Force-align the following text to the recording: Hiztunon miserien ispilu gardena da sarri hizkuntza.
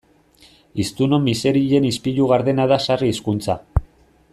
Hiztunon 0.83 1.21
miserien 1.27 1.87
ispilu 1.91 2.31
gardena 2.33 2.67
da 2.75 2.83
sarri 2.87 3.15
hizkuntza. 3.15 3.61